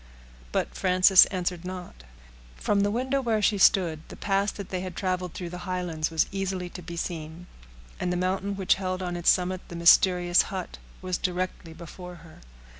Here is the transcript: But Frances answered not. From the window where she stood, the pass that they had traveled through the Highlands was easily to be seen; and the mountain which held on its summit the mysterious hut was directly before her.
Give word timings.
But 0.51 0.73
Frances 0.73 1.27
answered 1.27 1.63
not. 1.63 1.93
From 2.55 2.79
the 2.81 2.89
window 2.89 3.21
where 3.21 3.39
she 3.39 3.59
stood, 3.59 4.01
the 4.07 4.15
pass 4.15 4.51
that 4.53 4.69
they 4.69 4.81
had 4.81 4.95
traveled 4.95 5.35
through 5.35 5.51
the 5.51 5.59
Highlands 5.69 6.09
was 6.09 6.25
easily 6.31 6.69
to 6.69 6.81
be 6.81 6.97
seen; 6.97 7.45
and 7.99 8.11
the 8.11 8.17
mountain 8.17 8.55
which 8.55 8.73
held 8.81 9.03
on 9.03 9.15
its 9.15 9.29
summit 9.29 9.61
the 9.67 9.75
mysterious 9.75 10.41
hut 10.49 10.79
was 11.03 11.19
directly 11.19 11.73
before 11.73 12.15
her. 12.25 12.39